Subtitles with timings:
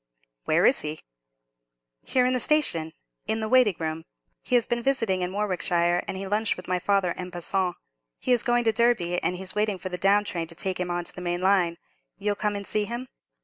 [0.45, 0.99] "Where is he?"
[2.03, 4.03] "Here, in the station—in the waiting room.
[4.41, 7.75] He has been visiting in Warwickshire, and he lunched with my father en passant;
[8.19, 10.89] he is going to Derby, and he's waiting for the down train to take him
[10.89, 11.77] on to the main line.
[12.17, 13.09] You'll come and see him?"